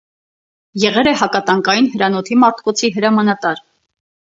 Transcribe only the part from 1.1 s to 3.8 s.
է հակատանկային հրանոթի մարտկոցի հրամանատար։